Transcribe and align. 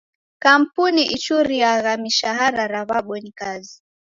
Kampuni 0.43 1.03
ichuriagha 1.15 1.91
mishara 2.03 2.63
ra 2.73 2.81
w'abonyi 2.89 3.31
kazi. 3.39 3.75